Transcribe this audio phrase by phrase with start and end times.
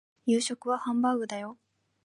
[0.25, 1.59] 夕食はハンバーグだよ